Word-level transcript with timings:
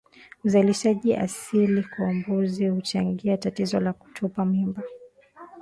Uzalishaji 0.43 1.13
asili 1.15 1.83
kwa 1.83 2.13
mbuzi 2.13 2.67
huchangia 2.67 3.37
tatizo 3.37 3.79
la 3.79 3.93
kutupa 3.93 4.45
mimba 4.45 4.83